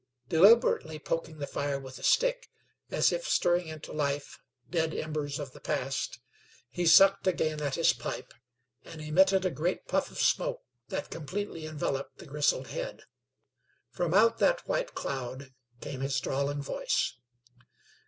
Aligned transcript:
Deliberately 0.29 0.97
poking 0.97 1.37
the 1.37 1.45
fire 1.45 1.77
with 1.79 1.99
a 1.99 2.03
stick, 2.03 2.49
as 2.89 3.11
if 3.11 3.27
stirring 3.27 3.67
into 3.67 3.91
life 3.93 4.39
dead 4.67 4.95
embers 4.95 5.37
of 5.37 5.51
the 5.51 5.59
past, 5.59 6.17
he 6.71 6.87
sucked 6.87 7.27
again 7.27 7.61
at 7.61 7.75
his 7.75 7.93
pipe, 7.93 8.33
and 8.83 8.99
emitted 8.99 9.45
a 9.45 9.51
great 9.51 9.87
puff 9.87 10.09
of 10.09 10.17
smoke 10.17 10.63
that 10.87 11.11
completely 11.11 11.67
enveloped 11.67 12.17
the 12.17 12.25
grizzled 12.25 12.69
head. 12.69 13.03
From 13.91 14.11
out 14.15 14.39
that 14.39 14.67
white 14.67 14.95
cloud 14.95 15.53
came 15.81 15.99
his 15.99 16.19
drawling 16.19 16.63
voice. 16.63 17.17